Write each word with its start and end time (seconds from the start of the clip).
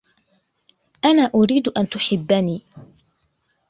أنا 1.05 1.21
أريد 1.35 1.67
أن 1.67 1.89
تُحِبني. 1.89 2.61